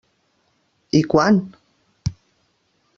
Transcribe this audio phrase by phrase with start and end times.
[0.99, 1.35] I quan?